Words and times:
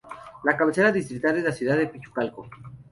Su 0.41 0.57
cabecera 0.57 0.91
distrital 0.91 1.37
es 1.37 1.43
la 1.43 1.51
Ciudad 1.51 1.77
de 1.77 1.85
Pichucalco. 1.85 2.49